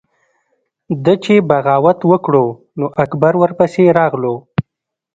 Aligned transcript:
ده 1.03 1.13
چې 1.23 1.33
بغاوت 1.49 1.99
وکړو 2.11 2.45
نو 2.79 2.85
اکبر 3.03 3.33
ورپسې 3.41 3.83
راغلو۔ 3.97 4.35